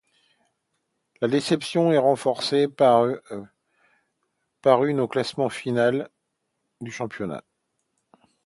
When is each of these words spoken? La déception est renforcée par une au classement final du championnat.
La 1.21 1.27
déception 1.27 1.91
est 1.91 1.99
renforcée 1.99 2.67
par 2.67 3.05
une 4.83 4.99
au 4.99 5.07
classement 5.07 5.49
final 5.49 6.09
du 6.81 6.91
championnat. 6.91 7.43